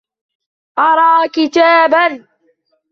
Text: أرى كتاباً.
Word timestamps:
أرى 0.79 1.27
كتاباً. 1.29 2.27